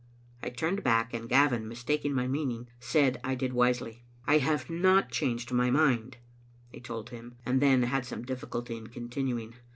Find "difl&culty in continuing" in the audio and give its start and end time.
8.25-9.53